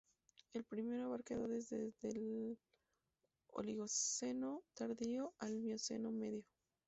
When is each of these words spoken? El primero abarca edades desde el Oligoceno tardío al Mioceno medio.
El 0.53 0.63
primero 0.63 1.03
abarca 1.05 1.35
edades 1.35 1.69
desde 1.69 1.93
el 2.01 2.57
Oligoceno 3.51 4.63
tardío 4.73 5.31
al 5.37 5.59
Mioceno 5.59 6.11
medio. 6.11 6.43